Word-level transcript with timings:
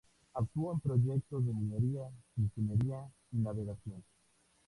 Actuó 0.33 0.73
en 0.73 0.79
proyectos 0.79 1.45
de 1.45 1.53
minería, 1.53 2.09
ingeniería 2.35 3.07
y 3.31 3.37
navegación. 3.37 4.03